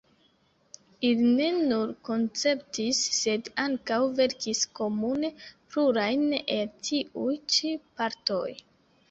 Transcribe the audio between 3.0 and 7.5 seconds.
sed ankaŭ verkis komune plurajn el tiuj